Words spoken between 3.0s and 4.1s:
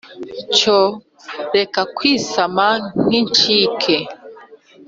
nk' incike